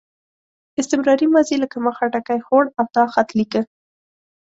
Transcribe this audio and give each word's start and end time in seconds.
استمراري 0.81 1.27
ماضي 1.35 1.55
لکه 1.63 1.77
ما 1.83 1.91
خټکی 1.97 2.39
خوړ 2.47 2.63
او 2.79 2.85
تا 2.95 3.03
خط 3.13 3.29
لیکه. 3.39 3.61